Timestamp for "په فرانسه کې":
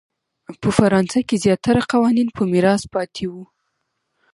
0.61-1.41